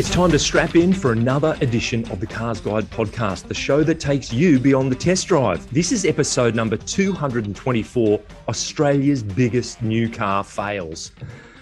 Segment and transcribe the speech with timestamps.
[0.00, 3.82] It's time to strap in for another edition of the Cars Guide podcast, the show
[3.84, 5.70] that takes you beyond the test drive.
[5.74, 11.12] This is episode number 224 Australia's biggest new car fails.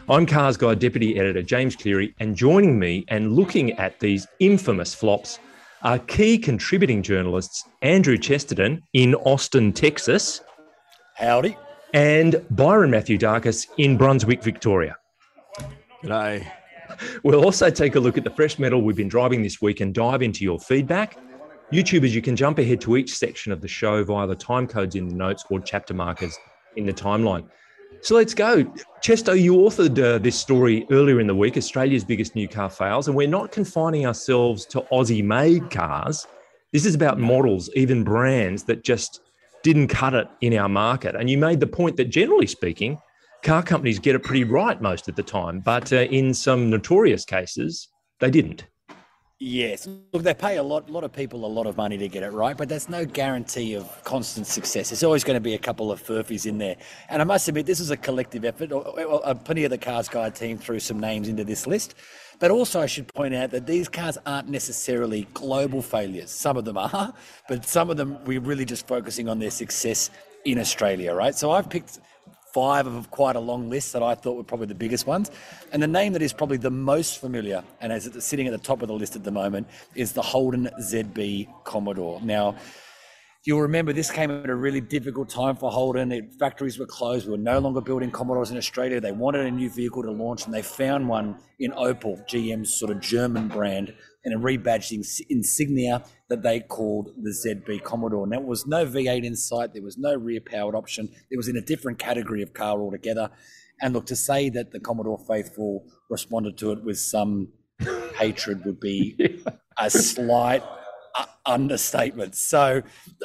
[0.08, 4.94] I'm Cars Guide Deputy Editor James Cleary, and joining me and looking at these infamous
[4.94, 5.40] flops
[5.82, 10.42] are key contributing journalists Andrew Chesterton in Austin, Texas.
[11.16, 11.58] Howdy.
[11.92, 14.96] And Byron Mathioudakis in Brunswick, Victoria.
[16.04, 16.48] G'day.
[17.22, 19.94] We'll also take a look at the fresh metal we've been driving this week and
[19.94, 21.18] dive into your feedback.
[21.72, 24.94] YouTubers, you can jump ahead to each section of the show via the time codes
[24.94, 26.38] in the notes or chapter markers
[26.76, 27.46] in the timeline.
[28.00, 28.64] So let's go.
[29.02, 33.08] Chesto, you authored uh, this story earlier in the week, Australia's biggest new car fails,
[33.08, 36.26] and we're not confining ourselves to Aussie made cars.
[36.72, 39.20] This is about models, even brands that just
[39.62, 41.16] didn't cut it in our market.
[41.16, 42.98] And you made the point that generally speaking,
[43.42, 47.24] car companies get it pretty right most of the time, but uh, in some notorious
[47.24, 47.88] cases,
[48.20, 48.66] they didn't.
[49.40, 52.24] Yes, look, they pay a lot, lot of people a lot of money to get
[52.24, 54.90] it right, but there's no guarantee of constant success.
[54.90, 56.76] There's always going to be a couple of furfies in there,
[57.08, 58.70] and I must admit, this is a collective effort.
[59.44, 61.94] Plenty of the Cars Guide team threw some names into this list,
[62.40, 66.32] but also I should point out that these cars aren't necessarily global failures.
[66.32, 67.14] Some of them are,
[67.48, 70.10] but some of them we're really just focusing on their success
[70.46, 71.36] in Australia, right?
[71.36, 72.00] So I've picked
[72.58, 75.30] five of quite a long list that I thought were probably the biggest ones.
[75.72, 78.82] And the name that is probably the most familiar and is sitting at the top
[78.82, 82.20] of the list at the moment is the Holden ZB Commodore.
[82.20, 82.56] Now,
[83.44, 86.12] You'll remember this came at a really difficult time for Holden.
[86.12, 87.24] It, factories were closed.
[87.24, 89.00] We were no longer building Commodores in Australia.
[89.00, 92.90] They wanted a new vehicle to launch, and they found one in Opel, GM's sort
[92.90, 94.92] of German brand, and a rebadged
[95.30, 98.26] insignia that they called the ZB Commodore.
[98.26, 99.72] Now, there was no V8 in sight.
[99.72, 101.08] There was no rear powered option.
[101.30, 103.30] It was in a different category of car altogether.
[103.80, 107.52] And look, to say that the Commodore faithful responded to it with some
[108.16, 109.44] hatred would be
[109.78, 110.64] a slight
[111.46, 112.34] understatement.
[112.34, 112.82] So,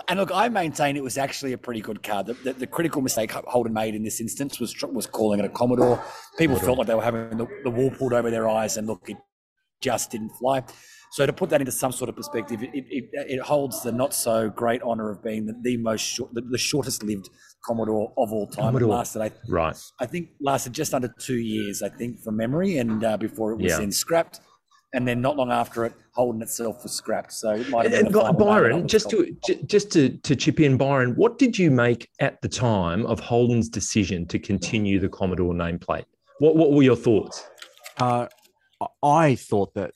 [0.07, 2.23] and look, I maintain it was actually a pretty good car.
[2.23, 5.49] The, the, the, critical mistake Holden made in this instance was was calling it a
[5.49, 6.01] Commodore.
[6.37, 9.01] People felt like they were having the, the wool pulled over their eyes, and look,
[9.07, 9.17] it
[9.83, 10.63] just didn't fly.
[11.11, 14.15] So to put that into some sort of perspective, it, it, it holds the not
[14.15, 17.29] so great honour of being the, the most short, the, the, shortest lived
[17.63, 18.65] Commodore of all time.
[18.65, 18.89] Commodore.
[18.89, 19.77] It lasted, I, right?
[19.99, 23.57] I think lasted just under two years, I think, from memory, and uh, before it
[23.57, 23.77] was yeah.
[23.77, 24.39] then scrapped
[24.93, 27.33] and then not long after it, Holden itself was scrapped.
[27.33, 28.37] So it might have been.
[28.37, 32.49] Byron, just to just to to chip in, Byron, what did you make at the
[32.49, 36.05] time of Holden's decision to continue the Commodore nameplate?
[36.39, 37.43] What what were your thoughts?
[37.97, 38.27] Uh,
[39.01, 39.91] I thought that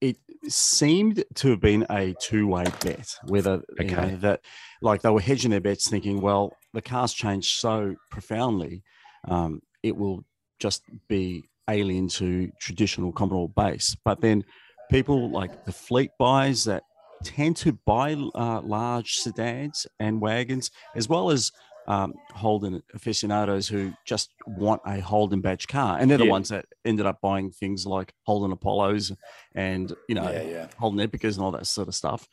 [0.00, 0.16] it
[0.48, 3.84] seemed to have been a two-way bet whether okay.
[3.88, 4.40] you know, that
[4.82, 8.82] like they were hedging their bets thinking well the car's changed so profoundly
[9.28, 10.24] um, it will
[10.58, 13.96] just be alien to traditional Commodore base.
[14.04, 14.44] But then
[14.90, 16.82] people like the fleet buys that
[17.24, 21.50] tend to buy uh, large sedans and wagons, as well as
[21.86, 26.30] um, Holden aficionados who just want a Holden badge car, and they're the yeah.
[26.30, 29.12] ones that ended up buying things like Holden Apollos
[29.54, 30.66] and you know yeah, yeah.
[30.78, 32.26] Holden Epicas and all that sort of stuff.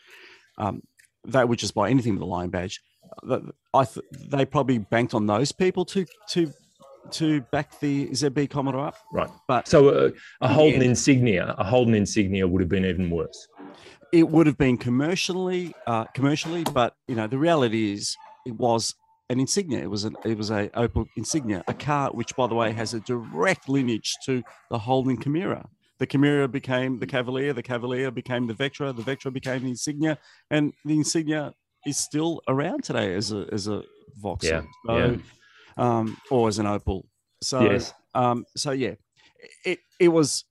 [0.57, 0.81] Um,
[1.25, 2.81] they would just buy anything with a lion badge.
[3.73, 6.51] I th- they probably banked on those people to to
[7.11, 8.97] to back the ZB Commodore up.
[9.11, 9.29] Right.
[9.47, 10.09] But so uh,
[10.41, 10.89] a Holden yeah.
[10.89, 13.47] insignia, a Holden insignia would have been even worse.
[14.11, 18.15] It would have been commercially, uh, commercially, but you know the reality is
[18.45, 18.95] it was
[19.29, 19.79] an insignia.
[19.79, 22.93] It was an it was a Opel insignia, a car which, by the way, has
[22.93, 25.65] a direct lineage to the Holden Camira.
[25.99, 30.17] The Camira became the Cavalier, the Cavalier became the Vectra, the Vectra became the insignia,
[30.49, 31.53] and the insignia
[31.85, 33.83] is still around today as a as a
[34.17, 34.51] Vauxhall.
[34.51, 34.61] Yeah.
[34.85, 35.15] So, yeah
[35.77, 37.03] um, or as an Opel.
[37.41, 37.93] So, yes.
[38.15, 38.95] um, so yeah,
[39.65, 40.45] it it was.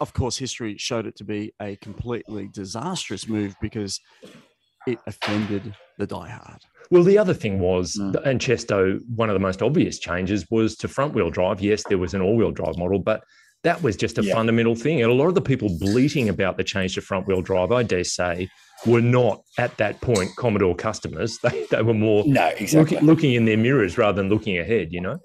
[0.00, 4.00] of course, history showed it to be a completely disastrous move because
[4.86, 6.60] it offended the diehard.
[6.90, 8.26] Well, the other thing was, mm.
[8.26, 11.60] and Chesto, one of the most obvious changes was to front wheel drive.
[11.60, 13.22] Yes, there was an all wheel drive model, but
[13.62, 14.34] that was just a yeah.
[14.34, 15.02] fundamental thing.
[15.02, 17.82] And a lot of the people bleating about the change to front wheel drive, I
[17.82, 18.48] dare say,
[18.86, 21.38] were not at that point Commodore customers.
[21.50, 22.96] They, they were more no, exactly.
[22.96, 25.18] looking, looking in their mirrors rather than looking ahead, you know?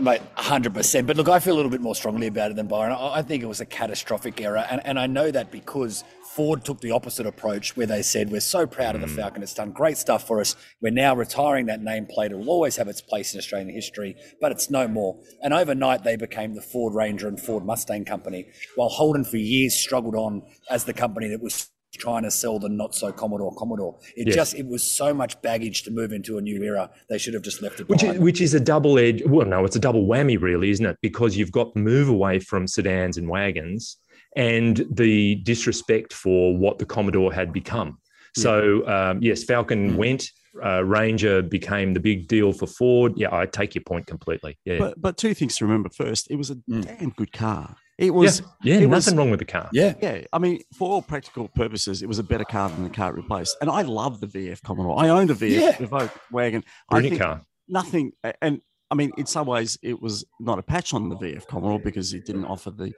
[0.00, 1.06] Mate, 100%.
[1.06, 2.92] But look, I feel a little bit more strongly about it than Byron.
[2.92, 4.64] I think it was a catastrophic error.
[4.70, 8.40] And, and I know that because Ford took the opposite approach where they said, We're
[8.40, 9.16] so proud of the mm.
[9.16, 9.42] Falcon.
[9.42, 10.54] It's done great stuff for us.
[10.80, 12.30] We're now retiring that nameplate.
[12.30, 15.18] It will always have its place in Australian history, but it's no more.
[15.42, 18.46] And overnight, they became the Ford Ranger and Ford Mustang company,
[18.76, 21.68] while Holden for years struggled on as the company that was
[21.98, 23.98] trying to sell the not so Commodore Commodore.
[24.16, 24.36] It yes.
[24.36, 26.90] just it was so much baggage to move into a new era.
[27.08, 27.88] They should have just left it.
[27.88, 29.22] Which is, which is a double edge.
[29.26, 30.96] Well, no, it's a double whammy, really, isn't it?
[31.02, 33.98] Because you've got the move away from sedans and wagons,
[34.36, 37.98] and the disrespect for what the Commodore had become.
[38.36, 38.42] Yeah.
[38.42, 39.96] So um, yes, Falcon mm.
[39.96, 40.30] went.
[40.64, 43.12] Uh, Ranger became the big deal for Ford.
[43.16, 44.58] Yeah, I take your point completely.
[44.64, 45.88] Yeah, but but two things to remember.
[45.90, 46.84] First, it was a mm.
[46.84, 47.76] damn good car.
[47.98, 49.68] It was yeah, yeah it nothing was, wrong with the car.
[49.72, 50.22] Yeah, yeah.
[50.32, 53.16] I mean, for all practical purposes, it was a better car than the car it
[53.16, 53.56] replaced.
[53.60, 54.98] And I love the VF Commodore.
[54.98, 55.76] I owned a VF yeah.
[55.82, 56.64] Evoke wagon.
[56.88, 57.42] Brilliant car.
[57.68, 58.60] Nothing, and
[58.90, 62.12] I mean, in some ways, it was not a patch on the VF Commodore because
[62.12, 62.92] it didn't offer the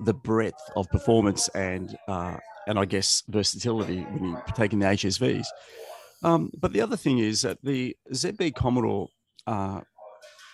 [0.00, 2.36] the breadth of performance and uh,
[2.66, 5.46] and I guess versatility when you're taking the HSVs.
[6.22, 9.08] Um, but the other thing is that the ZB Commodore
[9.46, 9.82] uh,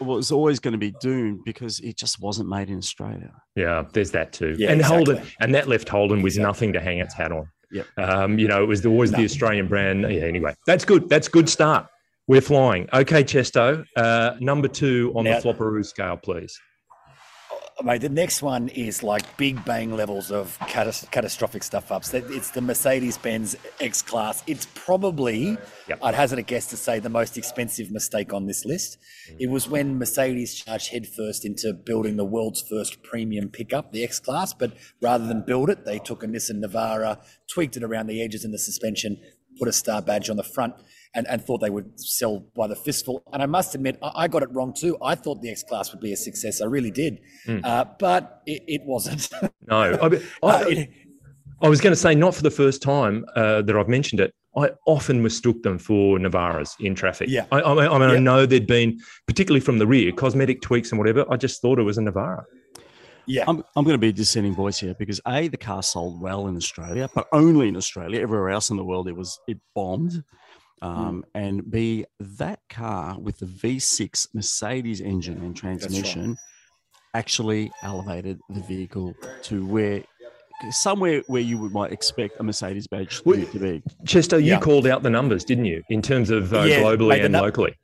[0.01, 3.33] was always going to be doomed because it just wasn't made in Australia.
[3.55, 4.57] Yeah, there's that too.
[4.59, 5.15] Yeah, and exactly.
[5.15, 6.49] Holden, and that left Holden with exactly.
[6.49, 7.49] nothing to hang its hat on.
[7.71, 7.85] Yeah.
[7.99, 9.19] Um, you know, it was always no.
[9.19, 10.03] the Australian brand.
[10.03, 11.09] Yeah, anyway, that's good.
[11.09, 11.87] That's good start.
[12.27, 12.89] We're flying.
[12.93, 13.85] Okay, Chesto.
[13.97, 16.59] Uh, number two on now, the flopperoo scale, please
[17.83, 22.13] mate, the next one is like big bang levels of catastrophic stuff ups.
[22.15, 24.43] It's the Mercedes Benz X Class.
[24.47, 25.57] It's probably,
[25.89, 25.99] yep.
[26.03, 28.99] I'd hazard a guess to say, the most expensive mistake on this list.
[29.31, 29.37] Mm.
[29.41, 34.21] It was when Mercedes charged headfirst into building the world's first premium pickup, the X
[34.21, 38.23] Class, but rather than build it, they took a Nissan Navara, tweaked it around the
[38.23, 39.21] edges and the suspension,
[39.59, 40.75] put a star badge on the front
[41.15, 43.23] and, and thought they would sell by the fistful.
[43.33, 44.97] And I must admit, I, I got it wrong too.
[45.03, 46.61] I thought the X Class would be a success.
[46.61, 47.21] I really did.
[47.47, 47.65] Mm.
[47.65, 49.29] Uh, but it, it wasn't.
[49.67, 49.99] no.
[50.03, 50.89] I, I,
[51.63, 54.35] I was going to say, not for the first time uh, that I've mentioned it.
[54.57, 57.29] I often mistook them for Navaras in traffic.
[57.29, 57.47] Yeah.
[57.53, 58.17] I, I mean, I, mean, yeah.
[58.17, 61.25] I know there'd been, particularly from the rear, cosmetic tweaks and whatever.
[61.31, 62.43] I just thought it was a Navara.
[63.27, 63.45] Yeah.
[63.47, 66.49] I'm, I'm going to be a dissenting voice here because A, the car sold well
[66.49, 68.21] in Australia, but only in Australia.
[68.21, 70.25] Everywhere else in the world, it was it bombed.
[70.83, 70.89] Hmm.
[70.89, 71.41] Um, mm.
[71.41, 76.39] And B, that car with the V6 Mercedes engine and transmission right.
[77.15, 80.03] actually elevated the vehicle to where
[80.71, 83.83] somewhere where you would might expect a Mercedes badge well, to be.
[84.05, 84.61] Chesto, you yeah.
[84.61, 87.77] called out the numbers, didn't you, in terms of uh, yeah, globally and locally?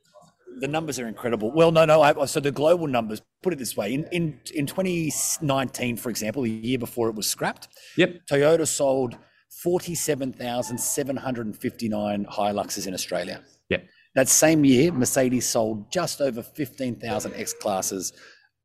[0.59, 1.53] The numbers are incredible.
[1.53, 2.01] Well, no, no.
[2.01, 6.43] I, so the global numbers, put it this way: in in in 2019, for example,
[6.43, 9.17] the year before it was scrapped, yep, Toyota sold
[9.51, 13.43] 47,759 Hiluxes in Australia.
[13.69, 13.79] Yeah.
[14.15, 18.13] That same year, Mercedes sold just over 15,000 X classes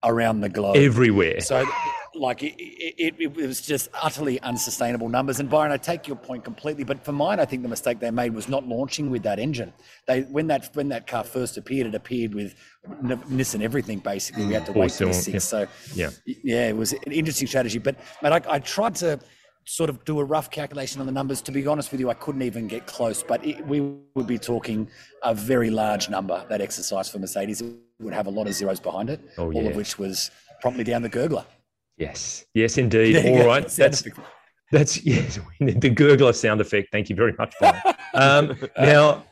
[0.03, 0.77] around the globe.
[0.77, 1.39] Everywhere.
[1.41, 1.65] So,
[2.15, 5.39] like, it, it, it, was just utterly unsustainable numbers.
[5.39, 6.83] And Byron, I take your point completely.
[6.83, 9.73] But for mine, I think the mistake they made was not launching with that engine.
[10.07, 12.55] They when that when that car first appeared, it appeared with
[13.03, 14.45] Nissan everything basically.
[14.45, 14.77] We had to mm.
[14.77, 15.33] wait for the six.
[15.33, 15.39] Yeah.
[15.39, 17.79] So, yeah, yeah, it was an interesting strategy.
[17.79, 19.19] But, but I, I tried to
[19.65, 21.41] sort of do a rough calculation on the numbers.
[21.43, 23.81] To be honest with you, I couldn't even get close, but it, we
[24.15, 24.87] would be talking
[25.23, 27.61] a very large number that exercise for Mercedes.
[27.61, 30.31] It would have a lot of zeros behind it, oh, all of which was
[30.61, 31.45] promptly down the gurgler.
[31.97, 33.17] Yes, yes, indeed.
[33.25, 34.03] All right, that's
[34.71, 36.89] that's yes, the gurgler sound effect.
[36.91, 37.81] Thank you very much, Brian.
[38.13, 39.25] Um, now,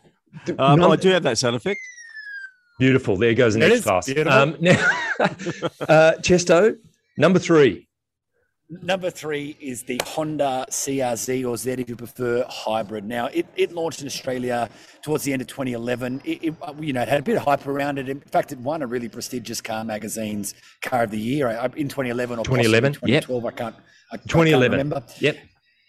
[0.57, 1.79] um, I do have that sound effect.
[2.77, 3.17] Beautiful.
[3.17, 4.09] There goes the X Class.
[4.25, 4.73] Um, now,
[5.19, 6.77] uh, Chesto,
[7.17, 7.88] number three.
[8.69, 13.04] Number three is the Honda CRZ or Z if you prefer hybrid.
[13.04, 14.69] Now it, it launched in Australia
[15.01, 16.21] towards the end of 2011.
[16.24, 18.07] It, it, you know it had a bit of hype around it.
[18.10, 21.88] In fact, it won a really prestigious car magazine's car of the year uh, in
[21.88, 22.94] 2011 or 2011.
[22.94, 23.44] 2012.
[23.44, 23.54] Yep.
[23.54, 23.76] I can't.
[24.11, 24.54] I, 2011.
[24.54, 25.14] I can't remember.
[25.19, 25.35] Yep.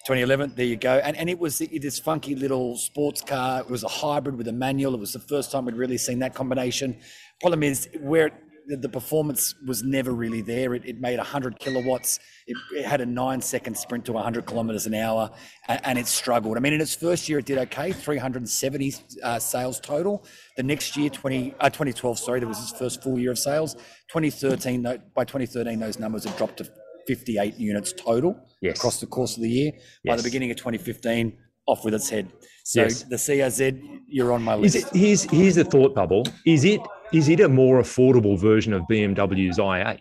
[0.07, 0.53] 2011.
[0.57, 1.01] There you go.
[1.05, 3.61] And and it was this funky little sports car.
[3.61, 4.95] It was a hybrid with a manual.
[4.95, 6.99] It was the first time we'd really seen that combination.
[7.43, 8.31] Problem is where
[8.77, 10.75] the performance was never really there.
[10.75, 12.19] It, it made 100 kilowatts.
[12.47, 15.31] It, it, had a nine second sprint to 100 kilometers an hour,
[15.69, 16.57] and, and, it struggled.
[16.57, 20.25] I mean, in its first year, it did okay, 370 uh, sales total.
[20.57, 23.75] The next year, 20, uh, 2012, sorry, that was its first full year of sales.
[24.13, 24.83] 2013,
[25.15, 26.69] by 2013, those numbers had dropped to
[27.07, 28.79] 58 units total yes.
[28.79, 29.73] across the course of the year.
[29.75, 30.13] Yes.
[30.13, 31.37] By the beginning of 2015,
[31.67, 32.31] off with its head.
[32.65, 33.03] So yes.
[33.05, 34.77] the CRZ, you're on my list.
[34.77, 36.25] It, here's here's the thought bubble.
[36.47, 36.81] Is it
[37.13, 39.99] is it a more affordable version of BMW's i8?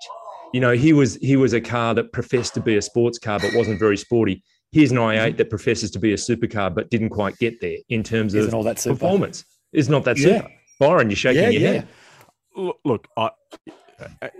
[0.53, 3.39] You know, he was he was a car that professed to be a sports car
[3.39, 4.43] but wasn't very sporty.
[4.71, 8.03] Here's an i8 that professes to be a supercar but didn't quite get there in
[8.03, 9.45] terms Isn't of all that performance.
[9.73, 10.37] It's not that yeah.
[10.37, 10.51] super.
[10.79, 11.71] Byron, you're shaking yeah, your yeah.
[11.71, 12.73] head.
[12.85, 13.31] Look, I,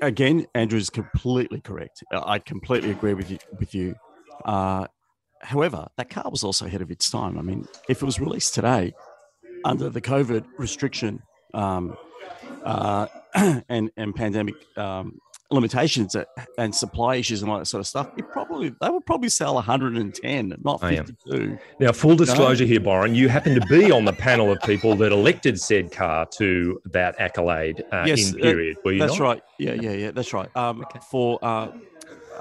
[0.02, 2.04] again, Andrew is completely correct.
[2.12, 3.38] I completely agree with you.
[3.60, 3.96] With you.
[4.46, 4.88] Uh,
[5.42, 7.38] however, that car was also ahead of its time.
[7.38, 8.94] I mean, if it was released today
[9.66, 11.22] under the COVID restriction
[11.54, 11.98] um,
[12.64, 13.08] uh,
[13.70, 15.20] and and pandemic um,
[15.52, 16.16] limitations
[16.58, 19.56] and supply issues and all that sort of stuff, it probably they would probably sell
[19.56, 21.58] 110, not 52.
[21.80, 22.68] Now, full disclosure no.
[22.68, 26.26] here, Byron, you happen to be on the panel of people that elected said car
[26.38, 28.78] to that accolade uh, yes, in period.
[28.78, 29.24] Uh, were you that's not?
[29.26, 29.44] right.
[29.58, 30.12] Yeah, yeah, yeah.
[30.12, 30.56] That's right.
[30.56, 31.00] Um, okay.
[31.10, 31.72] For uh,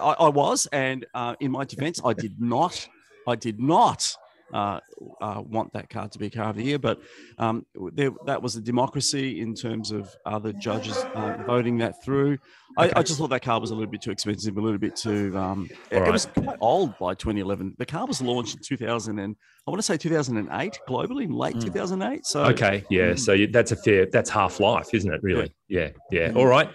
[0.01, 2.89] I, I was, and uh, in my defence, I did not.
[3.27, 4.17] I did not
[4.53, 4.81] uh,
[5.21, 6.79] uh, want that car to be car of the year.
[6.79, 7.01] But
[7.39, 12.39] um, there, that was a democracy in terms of other judges uh, voting that through.
[12.77, 14.95] I, I, just thought that car was a little bit too expensive, a little bit
[14.95, 15.37] too.
[15.37, 16.09] Um, it, right.
[16.09, 17.75] it, was quite old by 2011.
[17.77, 19.35] The car was launched in 2000 and
[19.67, 21.65] I want to say 2008 globally, in late mm.
[21.65, 22.25] 2008.
[22.25, 23.11] So okay, yeah.
[23.11, 23.19] Mm.
[23.19, 24.07] So that's a fair.
[24.07, 25.21] That's half life, isn't it?
[25.23, 25.53] Really?
[25.69, 26.29] Yeah, yeah.
[26.29, 26.33] yeah.
[26.35, 26.71] All right.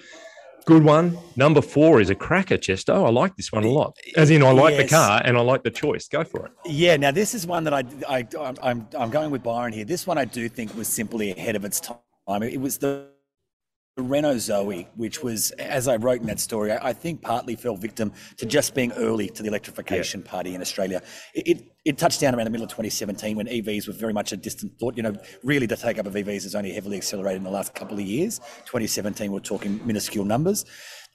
[0.65, 1.17] Good one.
[1.35, 3.05] Number four is a cracker, Chesto.
[3.05, 3.97] I like this one a lot.
[4.15, 4.83] As in, I like yes.
[4.83, 6.07] the car and I like the choice.
[6.07, 6.51] Go for it.
[6.65, 6.95] Yeah.
[6.95, 8.27] Now, this is one that I, I
[8.61, 9.85] I'm I'm going with Byron here.
[9.85, 12.43] This one I do think was simply ahead of its time.
[12.43, 13.12] It was the
[13.95, 17.75] the Renault Zoe, which was, as I wrote in that story, I, think partly fell
[17.75, 20.31] victim to just being early to the electrification yeah.
[20.31, 20.99] party in Australia.
[21.35, 24.31] It, it, it, touched down around the middle of 2017 when EVs were very much
[24.31, 24.97] a distant thought.
[24.97, 27.75] You know, really the take up of EVs has only heavily accelerated in the last
[27.75, 28.39] couple of years.
[28.65, 30.65] 2017, we're talking minuscule numbers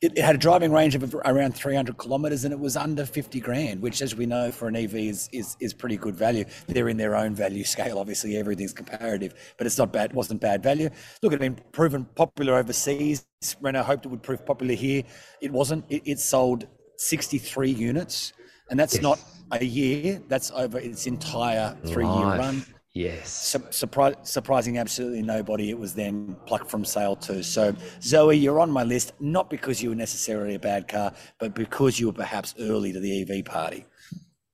[0.01, 3.41] it, it, had a driving range of around 300 kilometers and it was under 50
[3.41, 6.45] grand, which, as we know, for an EV is, is, is pretty good value.
[6.69, 7.99] They're in their own value scale.
[7.99, 10.11] Obviously, everything's comparative, but it's not bad.
[10.11, 10.89] It wasn't bad value.
[11.23, 13.27] Look, it had been proven popular overseas.
[13.61, 15.03] Renault hoped it would prove popular here.
[15.41, 15.85] It wasn't.
[15.89, 18.33] It, it sold 63 units,
[18.71, 19.03] and that's yes.
[19.03, 20.23] not a year.
[20.29, 22.65] That's over its entire three-year run.
[22.95, 23.31] Yes.
[23.31, 25.71] Su- surpri- surprising absolutely nobody.
[25.71, 27.43] It was then plucked from sale too.
[27.43, 31.55] So, Zoe, you're on my list, not because you were necessarily a bad car, but
[31.55, 33.85] because you were perhaps early to the EV party.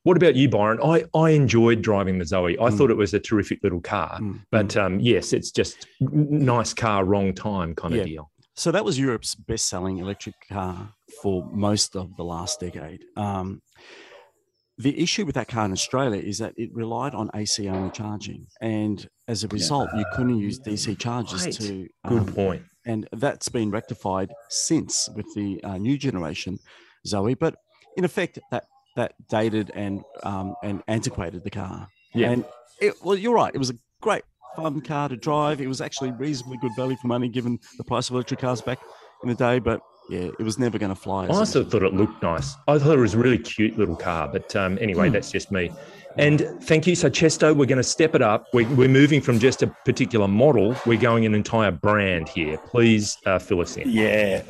[0.02, 0.78] What about you, Byron?
[0.84, 2.58] I, I enjoyed driving the Zoe.
[2.58, 2.76] I mm.
[2.76, 4.18] thought it was a terrific little car.
[4.20, 4.40] Mm.
[4.50, 8.30] But um, yes, it's just nice car, wrong time kind of deal.
[8.54, 13.04] So that was Europe's best selling electric car for most of the last decade.
[13.16, 13.62] Um,
[14.76, 18.46] the issue with that car in Australia is that it relied on AC only charging,
[18.60, 20.00] and as a result, yeah.
[20.00, 21.54] you couldn't use DC chargers right.
[21.54, 21.88] to.
[22.04, 22.62] Um, Good point.
[22.86, 26.58] And that's been rectified since with the uh, new generation
[27.06, 27.54] Zoe, but
[27.96, 28.64] in effect, that
[28.96, 31.88] that dated and um, and antiquated the car.
[32.12, 32.30] Yeah.
[32.30, 32.44] And
[32.80, 33.54] it, well, you're right.
[33.54, 34.24] It was a great
[34.56, 35.60] fun car to drive.
[35.60, 38.78] It was actually reasonably good value for money given the price of electric cars back
[39.22, 41.26] in the day, but yeah, it was never going to fly.
[41.26, 42.54] I also thought it looked nice.
[42.68, 45.12] I thought it was a really cute little car, but um, anyway, mm.
[45.12, 45.72] that's just me.
[46.16, 46.94] And thank you.
[46.94, 48.46] So, Chesto, we're going to step it up.
[48.52, 50.76] We're, we're moving from just a particular model.
[50.86, 52.58] We're going an entire brand here.
[52.58, 53.90] Please uh, fill us in.
[53.90, 54.42] Yeah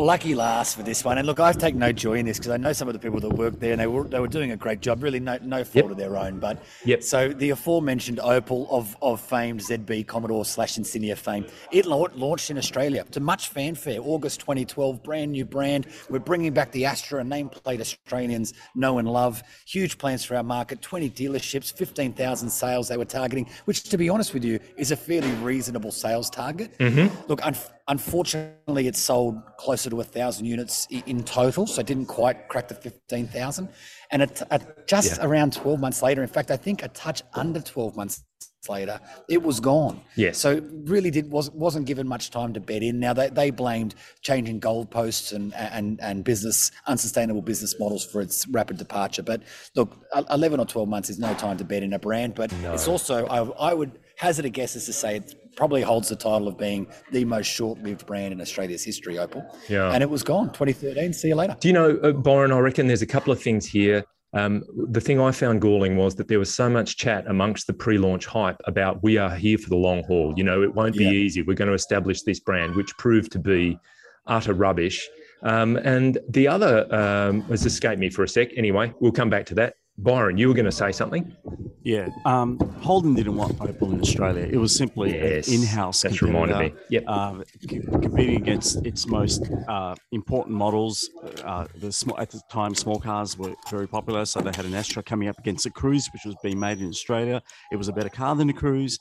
[0.00, 1.18] lucky last for this one.
[1.18, 3.20] And look, I take no joy in this because I know some of the people
[3.20, 5.02] that worked there and they were they were doing a great job.
[5.02, 5.90] Really, no no fault yep.
[5.90, 6.38] of their own.
[6.38, 7.02] But yep.
[7.02, 12.58] So the aforementioned Opel of of famed ZB Commodore slash Insignia fame, it launched in
[12.58, 14.00] Australia to much fanfare.
[14.00, 15.86] August 2012, brand new brand.
[16.08, 19.42] We're bringing back the Astra, a nameplate Australians know and love.
[19.66, 20.82] Huge plans for our market.
[20.82, 24.96] 20 dealerships, 15,000 sales they were targeting, which to be honest with you is a
[24.96, 26.76] fairly reasonable sales target.
[26.78, 27.28] Mm-hmm.
[27.28, 27.44] Look.
[27.44, 27.54] Un-
[27.90, 32.68] Unfortunately, it sold closer to a thousand units in total, so it didn't quite crack
[32.68, 33.68] the fifteen thousand.
[34.12, 34.40] And it,
[34.86, 35.26] just yeah.
[35.26, 38.22] around twelve months later, in fact, I think a touch under twelve months
[38.68, 40.00] later, it was gone.
[40.14, 40.30] Yeah.
[40.30, 43.00] So really, did was wasn't given much time to bed in.
[43.00, 48.46] Now they, they blamed changing goalposts and and and business unsustainable business models for its
[48.48, 49.24] rapid departure.
[49.24, 49.42] But
[49.74, 52.36] look, eleven or twelve months is no time to bed in a brand.
[52.36, 52.72] But no.
[52.72, 56.16] it's also I, I would hazard a guess is to say it probably holds the
[56.16, 59.44] title of being the most short-lived brand in Australia's history, Opel.
[59.68, 59.92] Yeah.
[59.92, 61.12] And it was gone, 2013.
[61.12, 61.56] See you later.
[61.60, 64.04] Do you know, uh, Byron, I reckon there's a couple of things here.
[64.32, 67.72] Um, the thing I found galling was that there was so much chat amongst the
[67.72, 70.32] pre-launch hype about we are here for the long haul.
[70.36, 71.10] You know, it won't be yeah.
[71.10, 71.42] easy.
[71.42, 73.78] We're going to establish this brand, which proved to be
[74.26, 75.08] utter rubbish.
[75.42, 78.50] Um, and the other um, has escaped me for a sec.
[78.56, 79.74] Anyway, we'll come back to that.
[80.02, 81.36] Byron, you were going to say something?
[81.82, 82.08] Yeah.
[82.24, 84.46] Um, Holden didn't want Opel in Australia.
[84.50, 86.74] It was simply yes, in-house That's reminded me.
[86.90, 87.04] Yep.
[87.06, 87.34] Uh,
[87.68, 91.08] competing against its most uh, important models.
[91.44, 94.74] Uh, the small, at the time, small cars were very popular, so they had an
[94.74, 97.42] Astra coming up against a Cruze, which was being made in Australia.
[97.72, 98.98] It was a better car than a Cruze.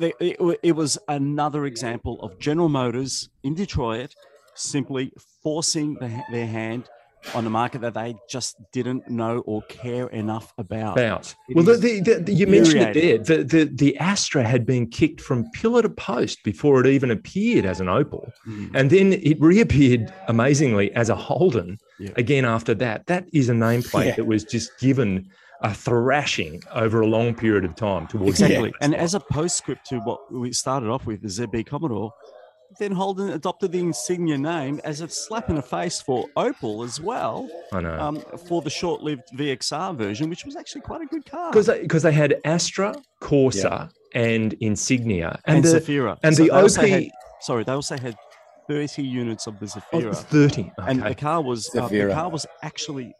[0.00, 4.14] It, it, it was another example of General Motors in Detroit
[4.56, 5.12] simply
[5.42, 6.88] forcing the, their hand
[7.34, 10.98] on the market that they just didn't know or care enough about.
[10.98, 13.38] About well, the, the, the, you mentioned it there.
[13.38, 17.64] The, the the Astra had been kicked from pillar to post before it even appeared
[17.64, 18.70] as an Opel, mm.
[18.74, 22.10] and then it reappeared amazingly as a Holden yeah.
[22.16, 23.06] again after that.
[23.06, 24.16] That is a nameplate yeah.
[24.16, 25.30] that was just given
[25.64, 28.72] a thrashing over a long period of time towards exactly.
[28.80, 32.12] And as a postscript to what we started off with, the ZB Commodore,
[32.78, 37.00] then Holden adopted the Insignia name as a slap in the face for Opel as
[37.00, 37.48] well.
[37.72, 37.98] I know.
[37.98, 41.50] Um, for the short-lived VXR version, which was actually quite a good car.
[41.50, 44.20] Because they, they had Astra, Corsa, yeah.
[44.20, 46.76] and Insignia, and, and the Zafira, and so the OP.
[46.76, 48.16] Had, sorry, they also had
[48.68, 50.10] 30 units of the Zafira.
[50.10, 50.62] Oh, 30.
[50.62, 50.72] Okay.
[50.78, 53.14] And the car was uh, the car was actually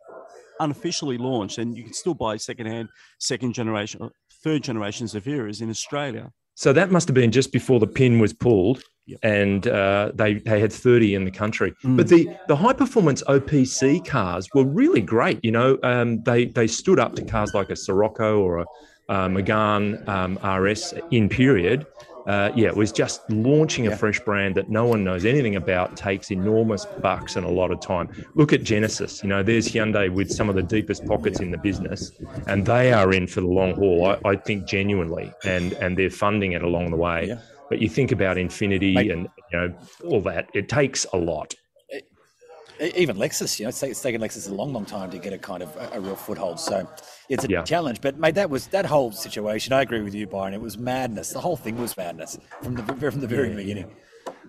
[0.61, 4.09] unofficially launched, and you can still buy secondhand, second generation, uh,
[4.43, 6.33] third generation Zafiras in Australia.
[6.55, 9.19] So that must have been just before the pin was pulled, Yep.
[9.23, 11.75] and uh, they they had thirty in the country.
[11.85, 11.97] Mm.
[11.99, 15.41] But the the high performance OPC cars were really great.
[15.45, 18.67] You know, um, they they stood up to cars like a Scirocco or a
[19.11, 21.87] uh, Megane um, RS in period.
[22.27, 23.97] Uh, yeah, it was just launching a Yeah.
[23.97, 25.95] fresh brand that no one knows anything about.
[25.95, 28.09] Takes enormous bucks and a lot of time.
[28.35, 29.23] Look at Genesis.
[29.23, 32.13] You know, there's Hyundai with some of the deepest pockets in the business,
[32.47, 34.07] and they are in for the long haul.
[34.07, 37.27] I, I think genuinely, and and they're funding it along the way.
[37.29, 37.41] Yeah.
[37.69, 39.11] But you think about Infiniti Mate.
[39.11, 40.51] and you know all that.
[40.55, 41.55] It takes a lot.
[42.97, 45.39] Even Lexus, you know, it's, it's taken Lexus a long, long time to get a
[45.39, 46.59] kind of a, a real foothold.
[46.59, 46.87] So
[47.29, 47.63] it's a Yeah.
[47.63, 48.01] challenge.
[48.01, 49.73] But mate, that was that whole situation.
[49.73, 50.55] I agree with you, Byron.
[50.55, 51.31] It was madness.
[51.31, 53.87] The whole thing was madness from the from the very beginning.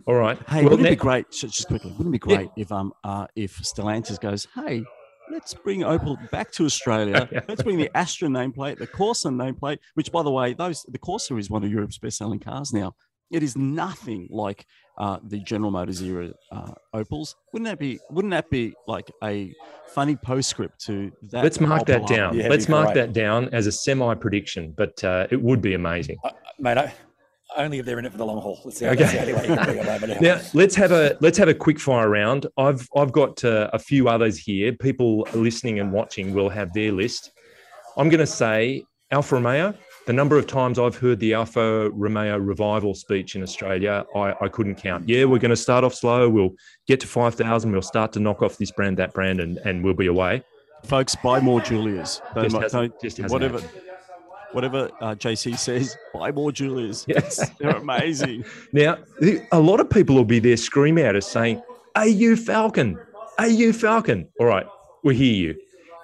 [0.07, 0.37] All right.
[0.49, 1.29] Hey, well, wouldn't it be great?
[1.29, 2.37] Just, just quickly, wouldn't it be Yeah.
[2.37, 4.83] great if um uh if Stellantis goes, hey,
[5.31, 7.27] let's bring Opel back to Australia.
[7.35, 7.41] Yeah.
[7.47, 11.37] Let's bring the Astra nameplate, the Corsa nameplate, which by the way, those the Corsa
[11.39, 12.95] is one of Europe's best-selling cars now.
[13.31, 14.65] It is nothing like
[14.97, 17.35] uh, the General Motors era uh, Opels.
[17.51, 17.99] Wouldn't that be?
[18.11, 19.53] Wouldn't that be like a
[19.87, 21.43] funny postscript to that?
[21.43, 22.37] Let's mark whole that down.
[22.37, 22.95] Yeah, Let's mark great.
[22.95, 26.17] that down as a semi prediction, but uh, it would be amazing.
[26.23, 26.93] Uh, mate, I,
[27.57, 28.61] only if they're in it for the long haul.
[28.65, 28.85] Let's see.
[28.85, 29.03] How, Okay.
[29.03, 30.17] that's the only way you can bring it over now.
[30.21, 32.47] Now let's have a let's have a quick fire round.
[32.57, 34.73] I've I've got uh, a few others here.
[34.73, 37.31] People listening and watching will have their list.
[37.97, 39.73] I'm going to say Alfa Romeo.
[40.07, 44.47] The number of times I've heard the Alfa Romeo revival speech in Australia, I, I
[44.49, 45.09] couldn't count.
[45.09, 46.29] Yeah, we're going to start off slow.
[46.29, 46.51] We'll
[46.87, 47.71] get to 5,000.
[47.71, 50.43] We'll start to knock off this brand, that brand, and, and we'll be away.
[50.83, 52.21] Folks, buy more Giulias.
[52.35, 53.81] Don't, Just mi- hasn't- just whatever, happened.
[54.55, 57.05] Whatever uh, JC says, buy more Giulias.
[57.15, 57.49] Yes.
[57.59, 58.45] They're amazing.
[58.71, 58.97] Now,
[59.51, 61.61] a lot of people will be there screaming at us saying,
[61.95, 62.97] AU Falcon,
[63.39, 64.27] AU Falcon.
[64.39, 64.65] All right,
[65.03, 65.55] we hear you.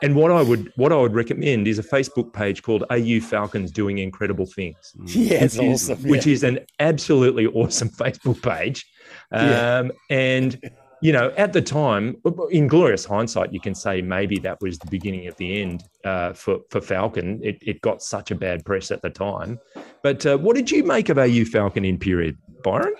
[0.03, 3.71] And what I would what I would recommend is a Facebook page called AU Falcons
[3.71, 6.09] Doing Incredible Things, Yeah, it's which is- awesome.
[6.09, 6.33] which yeah.
[6.33, 8.85] is an absolutely awesome Facebook page.
[9.31, 9.89] Um, Yeah.
[10.09, 12.17] And you know, at the time,
[12.51, 16.33] in glorious hindsight, you can say maybe that was the beginning of the end uh,
[16.33, 17.39] for for Falcon.
[17.43, 19.59] It, it got such a bad press at the time.
[20.03, 22.93] But uh, what did you make of AU Falcon in period, Byron?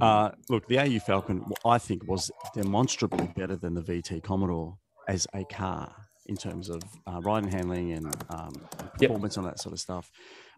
[0.00, 4.76] Uh, look, the AU Falcon, I think, was demonstrably better than the VT Commodore
[5.08, 5.94] as a car
[6.26, 9.10] in terms of uh, ride and handling and um, and Yep.
[9.10, 10.10] performance and that sort of stuff.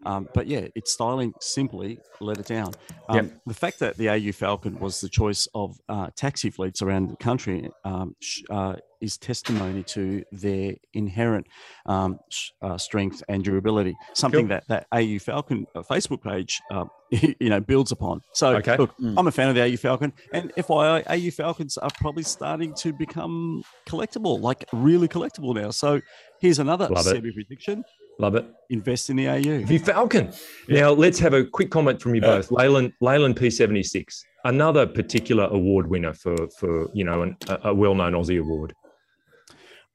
[0.05, 2.73] Um, but yeah, its styling simply let it down.
[3.09, 3.31] Um, Yep.
[3.47, 7.17] The fact that the AU Falcon was the choice of uh, taxi fleets around the
[7.17, 8.15] country um,
[8.49, 11.47] uh, is testimony to their inherent
[11.85, 12.19] um,
[12.61, 13.95] uh, strength and durability.
[14.13, 14.59] Something Cool.
[14.67, 18.21] that that AU Falcon uh, Facebook page, uh, you know, builds upon.
[18.33, 18.77] So Okay.
[18.77, 19.15] look, Mm.
[19.17, 22.91] I'm a fan of the AU Falcon, and FYI, AU Falcons are probably starting to
[22.93, 25.71] become collectible, like really collectible now.
[25.71, 26.01] So
[26.41, 27.11] here's another Love it.
[27.11, 27.83] semi prediction:
[28.19, 28.45] Love it.
[28.69, 29.65] invest in the AU.
[29.65, 30.31] The Falcon.
[30.67, 32.51] Now let's have a quick comment from you both.
[32.51, 34.03] Leyland, Leyland P76,
[34.43, 38.73] another particular award winner for for you know an, a, a well-known Aussie award.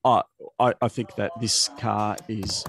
[0.04, 0.22] I,
[0.58, 2.64] I I think that this car is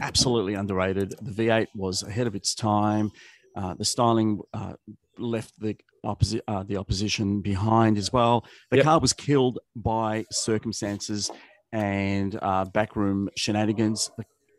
[0.00, 1.14] absolutely underrated.
[1.20, 3.10] The V8 was ahead of its time.
[3.56, 4.74] Uh, the styling uh,
[5.18, 8.44] left the opposi- uh, the opposition behind as well.
[8.70, 8.84] The Yep.
[8.84, 11.30] car was killed by circumstances
[11.72, 14.10] and uh, backroom shenanigans.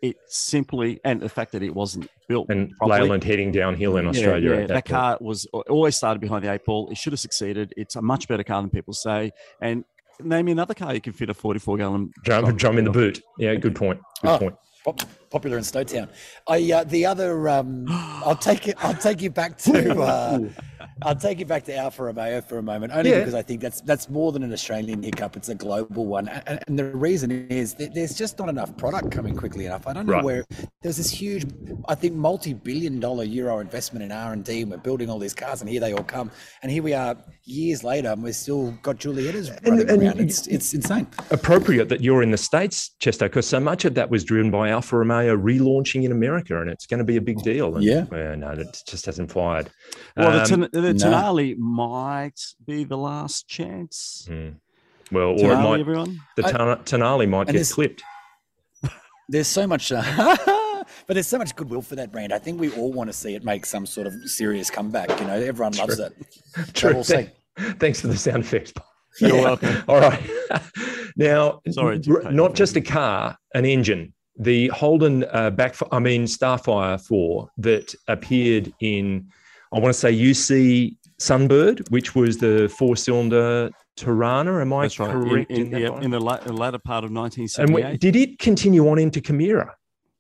[0.04, 3.02] It simply, and the fact that it wasn't built And properly.
[3.04, 4.50] Leyland heading downhill in Australia.
[4.50, 6.90] yeah, at that, that car was always started behind the eight ball.
[6.92, 7.74] It should have succeeded.
[7.78, 9.32] It's a much better car than people say.
[9.62, 9.86] And
[10.22, 13.22] name me another car you can fit a 44 gallon Drum, drum in the boot.
[13.40, 14.02] Yeah, good point.
[14.22, 14.38] Good Oh.
[14.40, 14.56] point.
[14.84, 16.10] Pop- popular in Snowtown.
[16.48, 18.76] I uh, the other um, I'll take it.
[18.84, 19.98] I'll take you back to.
[20.02, 20.40] Uh,
[21.02, 23.20] I'll take you back to Alfa Romeo for a moment, only Yeah.
[23.20, 25.36] because I think that's that's more than an Australian hiccup.
[25.36, 29.12] It's a global one, and, and the reason is that there's just not enough product
[29.12, 29.88] coming quickly enough.
[29.88, 30.24] I don't know Right.
[30.24, 30.46] where
[30.82, 31.46] there's this huge,
[31.90, 35.62] I think, multi-billion-dollar euro investment in R and D, and we're building all these cars,
[35.62, 36.30] and here they all come,
[36.62, 40.20] and here we are years later, and we've still got Giuliettas running and- around.
[40.20, 41.08] It's it's insane.
[41.32, 44.70] Appropriate that you're in the States, Chesto, because so much of that was driven by
[44.70, 47.76] Alfa Romeo relaunching in America, and it's going to be a big deal.
[47.76, 48.06] And, Yeah.
[48.12, 49.70] well, no, it just hasn't fired.
[50.16, 51.06] Well, the, Um, Ten- the no.
[51.12, 54.26] Tonale might be the last chance.
[54.30, 54.50] hmm.
[55.12, 56.20] Well, or it Tonale, might, everyone.
[56.38, 58.04] the I- Tonale might and get clipped.
[59.30, 60.04] there's so much uh,
[61.08, 63.36] but there's so much goodwill for that brand i think we all want to see
[63.36, 66.14] it make some sort of serious comeback you know everyone loves it
[66.74, 66.94] True.
[66.96, 67.30] we'll see.
[67.80, 68.74] Thanks for the sound effects.
[69.22, 69.42] You're Yeah.
[69.44, 69.84] welcome.
[69.88, 70.20] All right.
[71.16, 74.14] now, Sorry r- not off, just a car, an engine.
[74.40, 79.28] The Holden uh, back, I mean Starfire 4 that appeared in,
[79.74, 84.62] I want to say UC Sunbird, which was the four-cylinder Torana.
[84.62, 85.12] Am I That's right.
[85.12, 85.52] correct?
[85.52, 87.92] In, in, in yeah, in the, la- the latter part of and 1978.
[87.92, 89.72] we, did it continue on into Camira?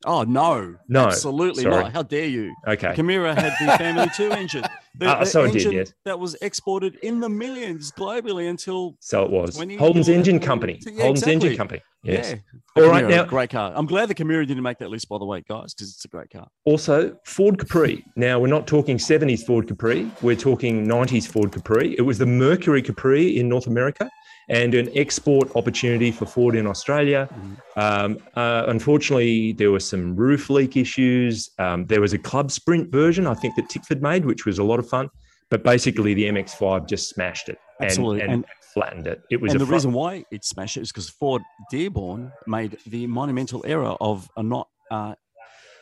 [0.05, 1.83] Oh no, No, absolutely sorry.
[1.83, 1.93] not.
[1.93, 2.53] How dare you?
[2.67, 2.93] Okay.
[2.93, 4.63] Camira had the Family Two engine.
[4.95, 5.93] The, Ah, the so it did, engine yes.
[6.05, 10.39] that was exported in the millions globally until So it was Holden's Engine.
[10.39, 10.79] Company.
[10.85, 11.57] Yeah, Holden's Engine.
[11.57, 11.81] Company.
[12.03, 12.35] Yes.
[12.75, 12.83] yeah.
[12.83, 13.71] All right, now- great car.
[13.75, 16.09] I'm glad the Camira didn't make that list, by the way, guys, because it's a
[16.09, 16.47] great car.
[16.65, 18.05] Also, Ford Capri.
[18.15, 21.95] Now, we're not talking 70s Ford Capri, we're talking 90s Ford Capri.
[21.97, 24.07] It was the Mercury Capri in North America
[24.49, 27.29] and an export opportunity for Ford in Australia.
[27.75, 31.49] Um, uh, unfortunately, there were some roof leak issues.
[31.59, 34.63] Um, there was a club sprint version, I think, that Tickford made, which was a
[34.63, 35.09] lot of fun.
[35.49, 38.21] But basically, the MX5 just smashed it and, Absolutely.
[38.21, 39.21] and, And- flattened it.
[39.29, 42.77] It was and the front- reason why it smashed it is because Ford Dearborn made
[42.87, 45.13] the monumental error of not uh,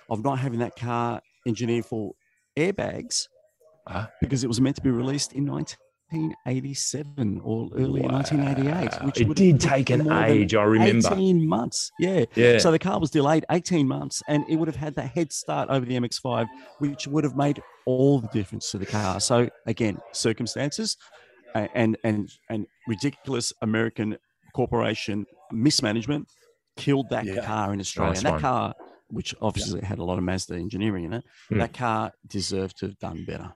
[0.10, 2.12] of not having that car engineered for
[2.60, 3.28] airbags
[3.88, 4.10] Ah.
[4.20, 5.46] because it was meant to be released in
[6.12, 9.06] 1987 or early 1988.
[9.06, 11.10] Which It would did take an age, I remember.
[11.14, 11.92] 18 months.
[12.00, 12.26] Yeah.
[12.36, 12.58] Yeah.
[12.58, 15.70] So the car was delayed 18 months and it would have had the head start
[15.70, 16.48] over the MX5,
[16.80, 19.20] which would have made all the difference to the car.
[19.20, 20.98] So again, circumstances
[21.56, 24.18] and and and ridiculous American
[24.54, 26.28] corporation mismanagement
[26.78, 27.46] killed that Yeah.
[27.46, 28.14] car in Australia.
[28.14, 28.74] Nice and that car,
[29.10, 31.58] which obviously had a lot of Mazda engineering in it, Hmm.
[31.60, 33.54] that car deserved to have done better.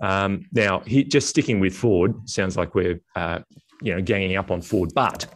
[0.00, 3.40] Um, now, he, just sticking with Ford, sounds like we're uh,
[3.82, 5.26] you know ganging up on Ford, but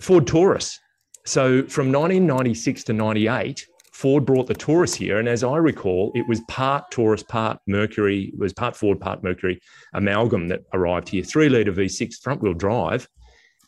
[0.00, 0.78] Ford Taurus.
[1.24, 6.26] So from 1996 to 98, Ford brought the Taurus here, and as I recall, it
[6.28, 8.30] was part Taurus, part Mercury.
[8.32, 9.60] It was part Ford, part Mercury
[9.92, 11.22] amalgam that arrived here.
[11.22, 13.08] Three liter V6 front wheel drive,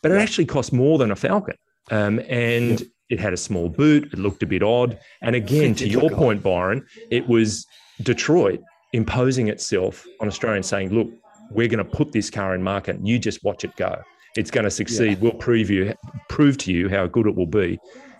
[0.01, 1.55] but it actually cost more than a Falcon,
[1.91, 4.05] um, and it had a small boot.
[4.13, 7.67] It looked a bit odd, and again, to your point, Byron, it was
[8.01, 8.61] Detroit
[8.93, 11.09] imposing itself on Australians, saying, "Look,
[11.49, 12.99] we're going to put this car in market.
[13.03, 14.01] You just watch it go.
[14.37, 15.19] It's going to succeed.
[15.19, 15.93] We'll prove you,
[16.29, 17.79] prove to you how good it will be."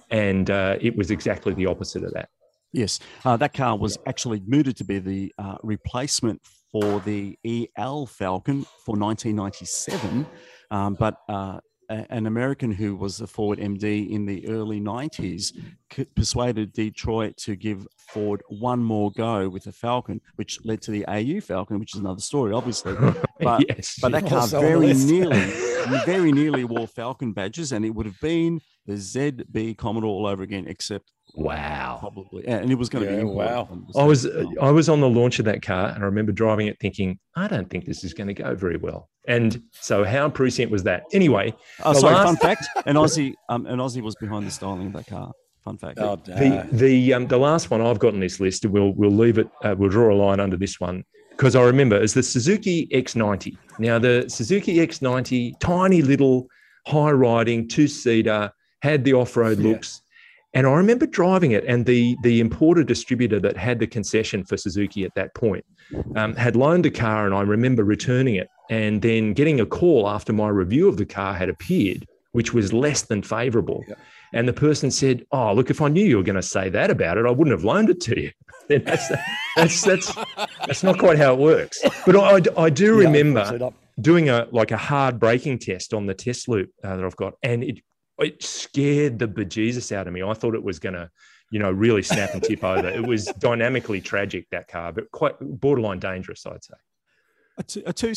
[0.10, 2.29] And uh, it was exactly the opposite of that.
[2.73, 8.05] Yes, uh, that car was actually mooted to be the uh, replacement for the EL
[8.05, 10.25] Falcon for 1997,
[10.71, 11.60] um, but uh,
[12.10, 15.54] an American who was a Ford MD in the early 90s
[15.93, 20.91] c- persuaded Detroit to give Ford one more go with the Falcon, which led to
[20.91, 22.95] the AU Falcon, which is another story, obviously.
[23.41, 25.39] But, yes, but that car Also very nearly,
[26.06, 30.43] very nearly wore Falcon badges, and it would have been the ZB Commodore all over
[30.43, 31.97] again, except wow.
[31.99, 33.69] probably, yeah, and it was going to Yeah, be imported wow.
[33.97, 34.47] I was States.
[34.61, 37.47] I was on the launch of that car, and I remember driving it, thinking, I
[37.47, 39.09] don't think this is going to go very well.
[39.27, 41.03] And so, how prescient was that?
[41.13, 44.87] Anyway, Oh, sorry, last- fun fact: And Aussie, um, an Aussie was behind the styling
[44.87, 45.31] of that car.
[45.63, 45.99] Fun fact.
[45.99, 49.11] Oh, the the um, the last one I've got on this list, and we'll we'll
[49.11, 49.47] leave it.
[49.63, 53.55] Uh, we'll draw a line under this one because I remember is the Suzuki X90.
[53.77, 56.47] Now the Suzuki X90, tiny little
[56.87, 59.69] high riding two seater, had the off road Yeah.
[59.73, 60.01] looks.
[60.53, 64.57] And I remember driving it, and the the importer distributor that had the concession for
[64.57, 65.65] Suzuki at that point
[66.15, 70.09] um, had loaned the car, and I remember returning it, and then getting a call
[70.09, 73.83] after my review of the car had appeared, which was less than favourable.
[73.87, 73.95] Yeah.
[74.33, 76.91] And the person said, "Oh, look, if I knew you were going to say that
[76.91, 78.31] about it, I wouldn't have loaned it to you."
[78.67, 79.09] Then that's
[79.55, 80.15] that's that's
[80.65, 81.81] that's not quite how it works.
[82.05, 83.73] But I, I do remember not.
[83.99, 87.33] doing a like a hard braking test on the test loop uh, that I've got,
[87.43, 87.81] and it
[88.21, 90.23] it scared the bejesus out of me.
[90.23, 91.10] I thought it was going to,
[91.51, 92.88] you know, really snap and tip over.
[92.88, 96.73] It was dynamically tragic that car, but quite borderline dangerous, I'd say.
[97.57, 98.13] A two, a two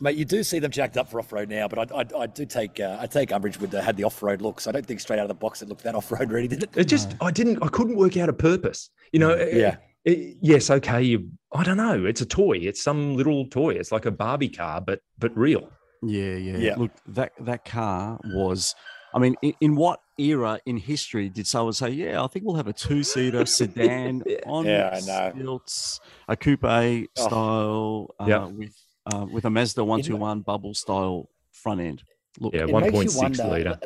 [0.00, 2.26] Mate, you do see them jacked up for off road now, but I, I, I
[2.26, 4.66] do take uh, I take umbrage with the had the off road looks.
[4.66, 6.64] I don't think straight out of the box it looked that off road ready, did
[6.64, 6.70] it?
[6.74, 8.90] It just I didn't I couldn't work out a purpose.
[9.12, 9.76] You know, it- Yeah.
[10.04, 11.02] it- yes, okay.
[11.02, 12.04] You, I don't know.
[12.04, 12.56] It's a toy.
[12.62, 13.74] It's some little toy.
[13.74, 15.70] It's like a Barbie car, but but real.
[16.02, 16.74] Yeah, yeah, Yeah.
[16.76, 18.74] Look, that that car was.
[19.14, 22.56] I mean, in, in what era in history did someone say, "Yeah, I think we'll
[22.56, 28.48] have a two-seater sedan on Yeah, stilts, a coupe style uh, Yep.
[28.52, 28.74] with
[29.12, 32.02] uh, with a Mazda one two one bubble style front end"?
[32.40, 33.78] Look, Yeah, one point six liter.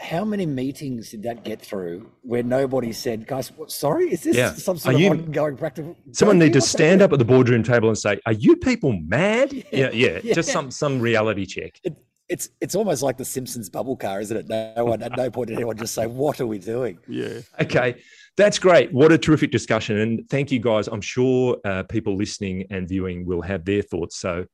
[0.00, 4.36] How many meetings did that get through where nobody said, "Guys, what, sorry, is this
[4.36, 4.52] Yeah.
[4.52, 7.64] some Are sort of you- ongoing practical?" Someone need to stand up at the boardroom
[7.64, 10.20] table and say, "Are you people mad?" Yeah, yeah.
[10.22, 10.34] Yeah.
[10.34, 11.80] Just some some reality check.
[11.82, 11.96] It,
[12.28, 14.48] it's it's almost like the Simpsons bubble car, isn't it?
[14.48, 17.96] No one at no point did anyone just say, "What are we doing?" yeah, Okay,
[18.36, 18.92] that's great.
[18.92, 20.86] What a terrific discussion, and thank you guys.
[20.86, 24.16] I'm sure uh, people listening and viewing will have their thoughts.
[24.16, 24.46] So.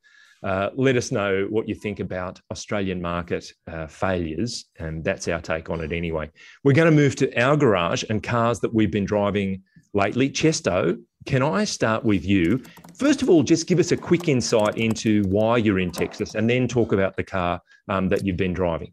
[0.44, 5.40] Uh, let us know what you think about Australian market uh, failures, and that's our
[5.40, 6.30] take on it anyway.
[6.62, 9.62] We're going to move to our garage and cars that we've been driving
[9.94, 10.28] lately.
[10.28, 12.62] Chesto, can I start with you?
[12.94, 16.48] First of all, just give us a quick insight into why you're in Texas and
[16.48, 18.92] then talk about the car um, that you've been driving.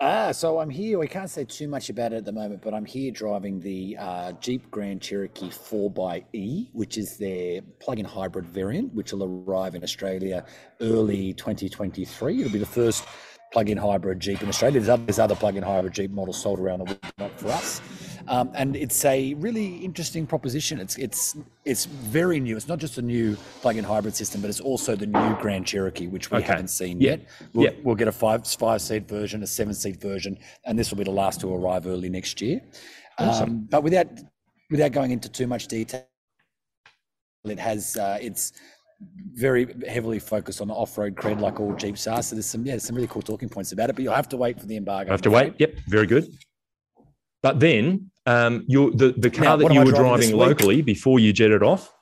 [0.00, 0.96] Ah, so I'm here.
[1.00, 3.96] We can't say too much about it at the moment, but I'm here driving the
[3.98, 9.82] uh, Jeep Grand Cherokee 4xE, which is their plug-in hybrid variant, which will arrive in
[9.82, 10.44] Australia
[10.80, 12.38] early 2023.
[12.38, 13.06] It'll be the first
[13.52, 14.78] plug-in hybrid Jeep in Australia.
[14.78, 17.80] There's other, there's other plug-in hybrid Jeep models sold around the world, not for us.
[18.28, 20.78] Um, and it's a really interesting proposition.
[20.78, 22.56] It's it's it's very new.
[22.56, 26.08] It's not just a new plug-in hybrid system, but it's also the new Grand Cherokee,
[26.08, 26.46] which we okay.
[26.46, 27.10] haven't seen yeah.
[27.10, 27.20] yet.
[27.54, 27.72] We'll, yeah.
[27.82, 31.04] we'll get a five five seat version, a seven seat version, and this will be
[31.04, 32.60] the last to arrive early next year.
[33.18, 33.50] Awesome.
[33.50, 34.08] Um, but without
[34.70, 36.06] without going into too much detail,
[37.44, 38.52] it has uh, it's
[39.32, 42.22] very heavily focused on the off-road cred like all Jeeps are.
[42.22, 43.96] So there's some yeah, some really cool talking points about it.
[43.96, 45.10] But you'll have to wait for the embargo.
[45.10, 45.54] I have to wait.
[45.58, 46.36] Yep, very good.
[47.42, 51.18] But then um, you the the car now, that you were driving, driving locally before
[51.18, 51.92] you jetted off.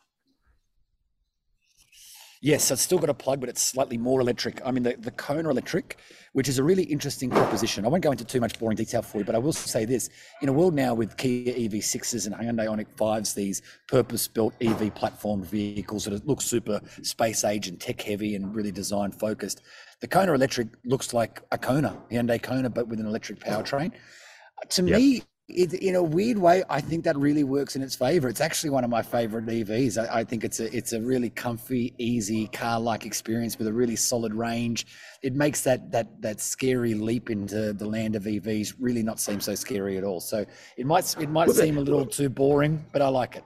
[2.42, 4.60] Yes, it's still got a plug, but it's slightly more electric.
[4.64, 5.98] I mean, the, the Kona electric,
[6.32, 7.84] which is a really interesting proposition.
[7.84, 10.10] I won't go into too much boring detail for you, but I will say this.
[10.42, 15.42] In a world now with Kia EV6s and Hyundai Ioniq 5s, these purpose-built EV platform
[15.42, 19.62] vehicles that look super space age and tech heavy and really design focused,
[20.00, 23.92] the Kona electric looks like a Kona, Hyundai Kona, but with an electric powertrain.
[24.70, 24.98] To yep.
[24.98, 28.28] me, it, in a weird way, I think that really works in its favor.
[28.28, 29.96] It's actually one of my favorite EVs.
[29.96, 33.96] I, I think it's a it's a really comfy, easy car-like experience with a really
[33.96, 34.86] solid range.
[35.22, 39.40] It makes that that that scary leap into the land of EVs really not seem
[39.40, 40.20] so scary at all.
[40.20, 40.44] So
[40.76, 43.44] it might it might well, seem a little too boring, but I like it.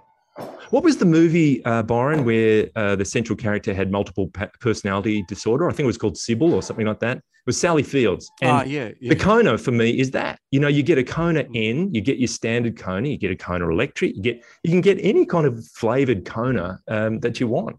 [0.71, 5.69] What was the movie, uh, Byron, where uh, the central character had multiple personality disorder?
[5.69, 7.17] I think it was called Sybil or something like that.
[7.19, 8.31] It was Sally Fields.
[8.41, 9.09] And uh, yeah, yeah.
[9.09, 10.39] The Kona for me is that.
[10.51, 13.37] You know, you get a Kona N, you get your standard Kona, you get a
[13.37, 17.49] Kona Electric, you get you can get any kind of flavored Kona um, that you
[17.49, 17.77] want.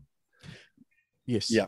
[1.25, 1.49] Yes.
[1.49, 1.67] Yeah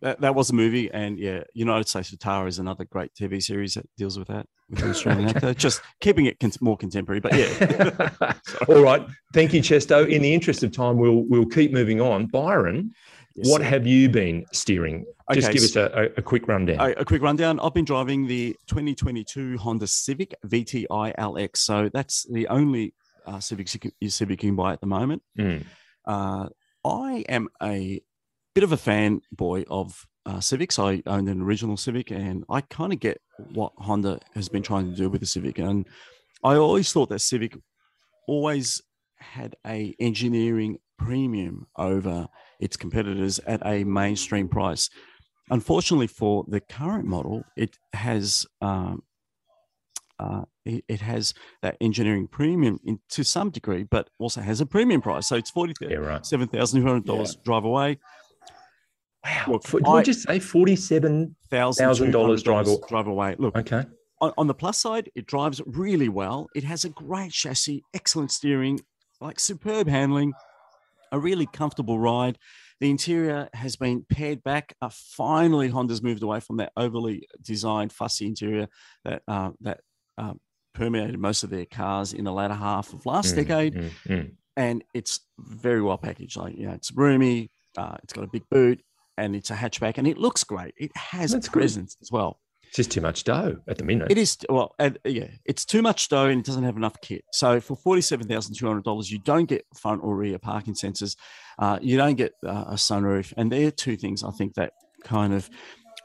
[0.00, 3.42] that, that was a movie, and yeah, United States of Tara is another great TV
[3.42, 5.54] series that deals with that with an Australian actor.
[5.54, 8.34] Just keeping it con- more contemporary, but yeah.
[8.68, 10.08] All right, thank you, Chesto.
[10.08, 12.26] In the interest of time, we'll we'll keep moving on.
[12.26, 12.92] Byron,
[13.34, 13.68] yes, what sir.
[13.68, 15.04] have you been steering?
[15.30, 16.80] Okay, Just give us a, a, quick rundown.
[16.80, 17.60] A, a, quick rundown.
[17.60, 21.58] I've been driving the 2022 Honda Civic VTI LX.
[21.58, 22.94] So that's the only
[23.26, 25.22] uh, Civic Civic you can buy at the moment.
[25.38, 25.66] Mm.
[26.06, 26.48] Uh,
[26.82, 28.00] I am a
[28.54, 30.78] bit of a fanboy of uh, Civics.
[30.78, 33.20] I owned an original Civic, and I kind of get
[33.52, 35.58] what Honda has been trying to do with the Civic.
[35.58, 35.86] And
[36.44, 37.56] I always thought that Civic
[38.26, 38.82] always
[39.18, 42.28] had a engineering premium over
[42.60, 44.90] its competitors at a mainstream price.
[45.50, 49.02] Unfortunately, for the current model, it has um,
[50.18, 51.32] uh, it, it, has
[51.62, 55.28] that engineering premium in, to some degree, but also has a premium price.
[55.28, 55.74] So it's forty
[56.26, 57.42] seven thousand two hundred dollars yeah.
[57.44, 57.98] drive away.
[59.24, 59.44] Wow.
[59.48, 63.34] Look, For, I, just say forty-seven thousand dollars drive drive away.
[63.38, 63.84] Look, okay.
[64.20, 66.48] On, on, the plus side, it drives really well.
[66.54, 68.80] It has a great chassis, excellent steering,
[69.20, 70.32] like superb handling,
[71.12, 72.38] a really comfortable ride.
[72.80, 74.74] The interior has been pared back.
[74.80, 78.68] Uh, finally, Honda's moved away from that overly designed, fussy interior
[79.04, 79.80] that uh, that
[80.16, 80.34] uh,
[80.74, 83.74] permeated most of their cars in the latter half of last mm, decade.
[83.74, 84.32] Mm, mm.
[84.56, 86.36] And it's very well packaged.
[86.36, 87.50] Like, you know, it's roomy.
[87.76, 88.80] Uh, it's got a big boot
[89.18, 90.74] and it's a hatchback and it looks great.
[90.76, 92.04] It has That's presence good.
[92.04, 92.40] as well.
[92.68, 94.10] It's just too much dough at the minute.
[94.10, 97.24] It is well, and, yeah, it's too much dough and it doesn't have enough kit.
[97.32, 101.16] So for forty-seven thousand two hundred dollars, you don't get front or rear parking sensors,
[101.58, 105.32] uh, you don't get uh, a sunroof, and they're two things I think that kind
[105.32, 105.48] of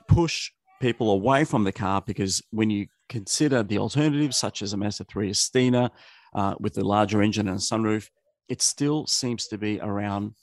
[0.08, 4.78] push people away from the car because when you consider the alternatives such as a
[4.78, 5.90] Mazda 3 Astina
[6.36, 8.10] uh, with the larger engine and sunroof,
[8.50, 10.34] it still seems to be around,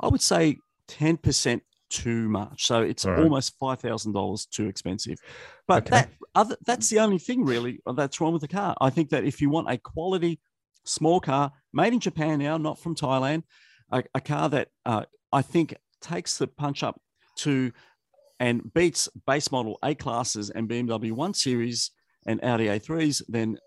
[0.00, 0.58] I would say,
[0.88, 2.66] 10% too much.
[2.66, 3.18] So it's right.
[3.18, 5.18] almost five thousand dollars too expensive.
[5.66, 5.90] But okay.
[5.90, 8.74] that other that's the only thing really that's wrong with the car.
[8.80, 10.40] I think that if you want a quality
[10.84, 13.42] small car made in Japan now, not from Thailand,
[13.90, 17.00] a, a car that uh, I think takes the punch up
[17.38, 17.72] to
[18.38, 21.90] and beats base model A classes and BMW One Series
[22.26, 23.58] and Audi A3s, then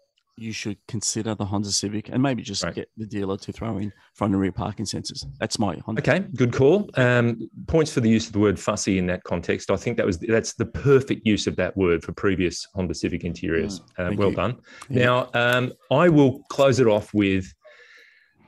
[0.42, 2.74] you should consider the Honda Civic and maybe just right.
[2.74, 5.26] get the dealer to throw in front and rear parking sensors.
[5.40, 6.02] That's my Honda.
[6.02, 6.90] Okay, good call.
[6.96, 9.72] Um, points for the use of the word fussy in that context.
[9.72, 13.24] I think that was that's the perfect use of that word for previous Honda Civic
[13.24, 13.82] interiors.
[13.98, 14.36] Uh, well you.
[14.36, 14.60] done.
[14.90, 15.06] Yeah.
[15.06, 17.54] Now um, I will close it off with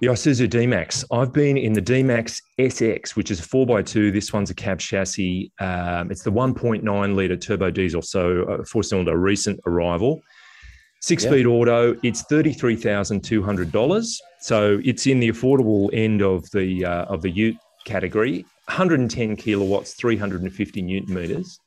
[0.02, 1.06] the Isuzu D-Max.
[1.12, 4.12] I've been in the D-Max SX, which is a 4x2.
[4.12, 5.52] This one's a cab chassis.
[5.60, 10.20] Um, it's the 1.9 litre turbo diesel, so a four cylinder, recent arrival.
[11.02, 11.52] Six speed yeah.
[11.52, 14.18] auto, it's $33,200.
[14.40, 18.46] So it's in the affordable end of the uh, of the ute category.
[18.66, 21.60] 110 kilowatts, 350 newton meters.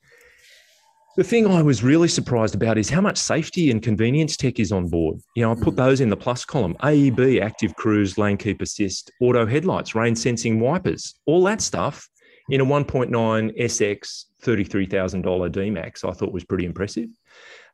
[1.16, 4.72] The thing I was really surprised about is how much safety and convenience tech is
[4.72, 5.20] on board.
[5.36, 5.76] You know, I put mm.
[5.76, 10.58] those in the plus column AEB, active cruise, lane keep assist, auto headlights, rain sensing
[10.58, 12.08] wipers, all that stuff
[12.50, 17.08] in a 1.9 SX $33,000 D-Max, I thought was pretty impressive.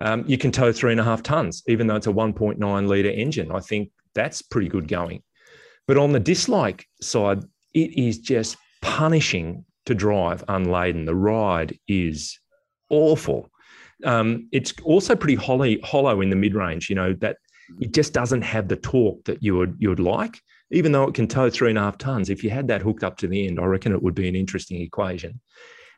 [0.00, 3.10] Um, you can tow three and a half tons, even though it's a 1.9 litre
[3.10, 3.52] engine.
[3.52, 5.22] I think that's pretty good going.
[5.86, 7.42] But on the dislike side,
[7.74, 11.04] it is just punishing to drive unladen.
[11.04, 12.38] The ride is
[12.90, 13.50] awful.
[14.04, 16.88] Um, it's also pretty hollow, hollow in the mid range.
[16.88, 17.36] You know that
[17.80, 20.40] it just doesn't have the torque that you would you would like.
[20.72, 23.02] Even though it can tow three and a half tons, if you had that hooked
[23.02, 25.40] up to the end, I reckon it would be an interesting equation.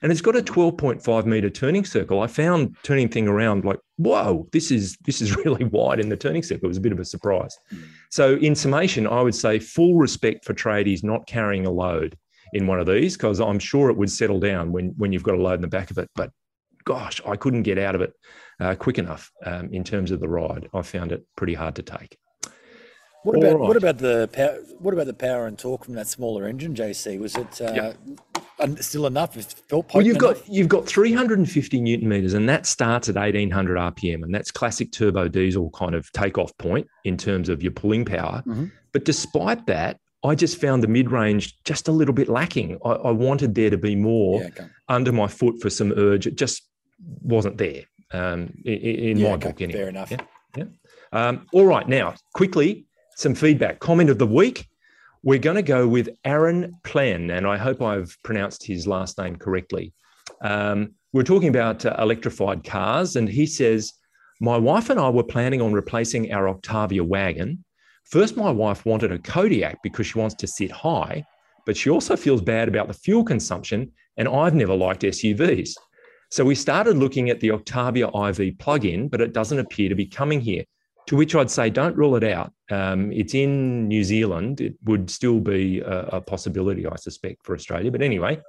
[0.02, 2.20] And it's got a 12.5 meter turning circle.
[2.20, 6.16] I found turning thing around like, whoa, this is this is really wide in the
[6.16, 6.66] turning circle.
[6.66, 7.56] It was a bit of a surprise.
[8.10, 12.18] So in summation, I would say full respect for tradies not carrying a load
[12.52, 15.36] in one of these because I'm sure it would settle down when when you've got
[15.36, 16.10] a load in the back of it.
[16.16, 16.30] But
[16.84, 18.12] gosh, I couldn't get out of it
[18.58, 20.68] uh, quick enough um, in terms of the ride.
[20.74, 22.18] I found it pretty hard to take.
[23.22, 23.68] What about right.
[23.68, 27.20] what about the power, what about the power and torque from that smaller engine, JC?
[27.20, 27.96] Was it uh, yep
[28.80, 29.36] still enough?
[29.70, 34.34] well, you've got you've got 350 newton meters, and that starts at 1800 RPM, and
[34.34, 38.42] that's classic turbo diesel kind of takeoff point in terms of your pulling power.
[38.46, 38.66] Mm-hmm.
[38.92, 42.78] But despite that, I just found the mid range just a little bit lacking.
[42.84, 44.66] I, I wanted there to be more yeah, okay.
[44.88, 46.26] under my foot for some urge.
[46.26, 46.62] It just
[47.22, 49.48] wasn't there um, in, in yeah, my okay.
[49.48, 49.60] book.
[49.60, 49.80] Anyway.
[49.80, 50.10] Fair enough.
[50.10, 50.22] Yeah.
[50.56, 50.64] yeah.
[51.12, 53.80] Um, all right, now quickly some feedback.
[53.80, 54.68] Comment of the week.
[55.24, 59.36] We're going to go with Aaron Plen, and I hope I've pronounced his last name
[59.36, 59.92] correctly.
[60.40, 63.92] Um, we're talking about uh, electrified cars, and he says,
[64.40, 67.64] My wife and I were planning on replacing our Octavia wagon.
[68.04, 71.24] First, my wife wanted a Kodiaq because she wants to sit high,
[71.66, 75.74] but she also feels bad about the fuel consumption, and I've never liked SUVs.
[76.32, 79.94] So we started looking at the Octavia IV plug in, but it doesn't appear to
[79.94, 80.64] be coming here.
[81.06, 82.52] To which I'd say, don't rule it out.
[82.70, 84.60] Um, it's in New Zealand.
[84.60, 87.90] It would still be a, a, possibility, I suspect, for Australia.
[87.90, 88.40] But anyway,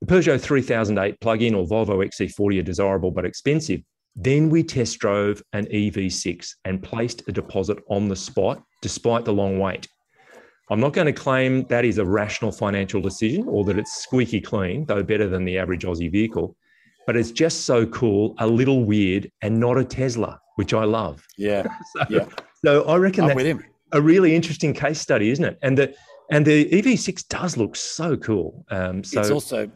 [0.00, 3.82] the Peugeot 3008 plug-in or Volvo XC40 are desirable but expensive.
[4.14, 9.32] Then we test drove an EV6 and placed a deposit on the spot, despite the
[9.32, 9.88] long wait.
[10.70, 14.40] I'm not going to claim that is a rational financial decision or that it's squeaky
[14.40, 16.56] clean, though better than the average Aussie vehicle.
[17.06, 21.26] But it's just so cool, a little weird, and not a Tesla which I love.
[21.36, 21.66] Yeah.
[21.96, 22.26] so, yeah.
[22.64, 23.64] So I reckon that's with him.
[23.92, 25.58] a really interesting case study, isn't it?
[25.62, 25.94] And the
[26.30, 28.64] and the EV6 does look so cool.
[28.70, 29.70] Um, so it's also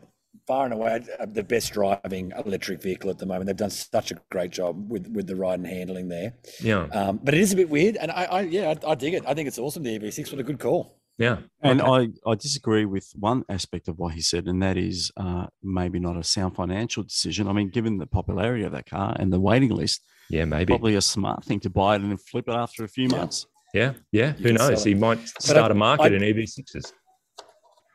[0.46, 3.46] far and away uh, the best driving electric vehicle at the moment.
[3.46, 6.34] They've done such a great job with with the ride and handling there.
[6.60, 6.84] Yeah.
[6.92, 9.24] Um, but it is a bit weird, and I, I yeah, I, I, dig it.
[9.26, 9.82] I think it's awesome.
[9.82, 10.96] The EV6, what a good call.
[11.18, 11.38] Yeah.
[11.62, 12.12] And okay.
[12.26, 15.98] I, I disagree with one aspect of what he said, and that is uh, maybe
[15.98, 17.48] not a sound financial decision.
[17.48, 20.96] I mean, given the popularity of that car and the waiting list, yeah, maybe probably
[20.96, 23.46] a smart thing to buy it and then flip it after a few months.
[23.74, 24.32] Yeah, yeah.
[24.32, 24.84] Who knows?
[24.84, 26.92] He might start I, a market I, in EV6s.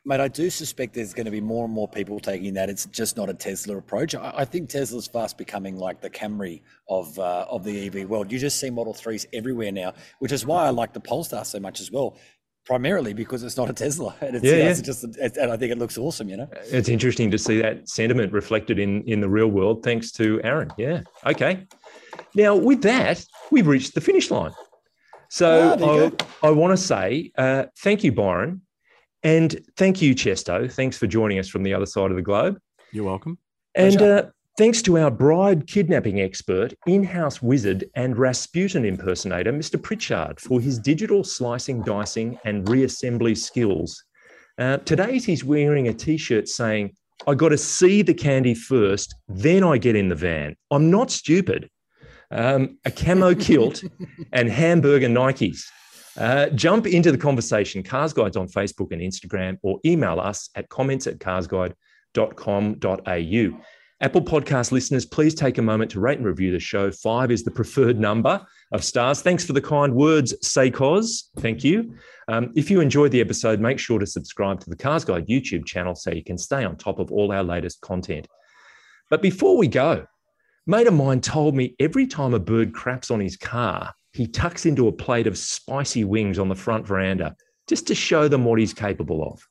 [0.04, 2.70] Mate, I do suspect there's going to be more and more people taking that.
[2.70, 4.15] It's just not a Tesla approach.
[4.15, 8.32] I, I think Tesla's fast becoming like the Camry of uh, of the EV world.
[8.32, 11.60] You just see Model Threes everywhere now, which is why I like the Polestar so
[11.60, 12.17] much as well.
[12.65, 14.70] Primarily because it's not a Tesla, and it's, yeah, yeah.
[14.70, 16.30] It's just, and I think it looks awesome.
[16.30, 20.12] You know, it's interesting to see that sentiment reflected in in the real world, thanks
[20.13, 20.72] to Aaron.
[20.78, 21.67] Yeah, okay.
[22.36, 24.52] Now, with that, we've reached the finish line.
[25.30, 26.12] So oh,
[26.43, 28.62] I, I want to say uh, thank you, Byron.
[29.24, 30.71] And thank you, Chesto.
[30.71, 32.60] Thanks for joining us from the other side of the globe.
[32.91, 33.38] You're welcome.
[33.76, 34.24] And uh,
[34.58, 39.82] thanks to our bride kidnapping expert, in house wizard, and Rasputin impersonator, Mr.
[39.82, 44.04] Pritchard, for his digital slicing, dicing, and reassembly skills.
[44.58, 46.93] Uh, today, he's wearing a t shirt saying,
[47.28, 50.56] I got to see the candy first, then I get in the van.
[50.71, 51.69] I'm not stupid
[52.32, 53.84] um, a camo kilt,
[54.34, 55.62] and hamburger Nikes.
[56.18, 60.68] Uh, jump into the conversation, Cars Guides on Facebook and Instagram, or email us at
[60.70, 63.62] comments at carsguide.com.au.
[64.01, 66.91] Apple Podcast listeners, please take a moment to rate and review the show.
[66.91, 69.22] Five is the preferred number of stars.
[69.22, 71.26] Thanks for the kind words, Saycos.
[71.38, 71.93] Thank you.
[72.28, 75.66] Um, if you enjoyed the episode, make sure to subscribe to the Cars Guide YouTube
[75.66, 78.28] channel so you can stay on top of all our latest content.
[79.12, 80.08] But before we go,
[80.68, 84.68] Mate of mine told me every time a bird craps on his car, he tucks
[84.68, 87.36] into a plate of spicy wings on the front veranda
[87.68, 89.47] just to show them what he's capable of.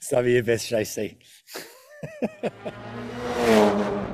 [0.00, 1.18] Some of your best, JC.